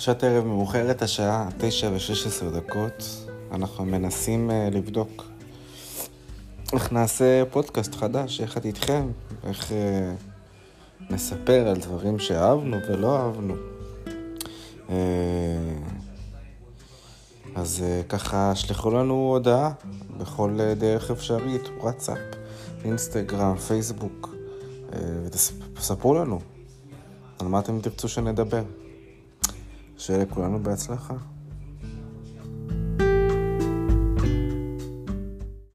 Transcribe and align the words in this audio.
שעת 0.00 0.24
ערב 0.24 0.44
מאוחרת, 0.44 1.02
השעה 1.02 1.48
9 1.58 1.90
ו-16 1.90 2.56
דקות. 2.56 3.26
אנחנו 3.52 3.84
מנסים 3.84 4.50
uh, 4.50 4.74
לבדוק 4.74 5.24
איך 6.72 6.92
נעשה 6.92 7.42
פודקאסט 7.50 7.94
חדש, 7.94 8.40
יחד 8.40 8.64
איתכם, 8.64 9.08
איך 9.44 9.70
uh, 9.70 9.74
נספר 11.12 11.68
על 11.68 11.76
דברים 11.76 12.18
שאהבנו 12.18 12.76
ולא 12.88 13.18
אהבנו. 13.18 13.54
Uh, 14.88 14.90
אז 17.54 17.82
uh, 17.82 18.08
ככה, 18.08 18.54
שלחו 18.54 18.90
לנו 18.90 19.14
הודעה 19.14 19.72
בכל 20.18 20.58
uh, 20.58 20.78
דרך 20.78 21.10
אפשרית, 21.10 21.62
וואטסאפ, 21.80 22.18
אינסטגרם, 22.84 23.56
פייסבוק, 23.56 24.28
uh, 24.90 24.94
ותספרו 25.26 26.14
לנו 26.14 26.40
על 27.38 27.46
מה 27.46 27.58
אתם 27.58 27.80
תרצו 27.80 28.08
שנדבר. 28.08 28.62
שיהיה 30.00 30.24
לכולנו 30.24 30.62
בהצלחה. 30.62 31.14